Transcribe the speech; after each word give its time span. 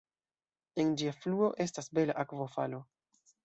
En 0.83 0.89
ĝia 1.03 1.13
fluo 1.19 1.51
estas 1.67 1.93
bela 1.99 2.19
akvofalo. 2.27 2.85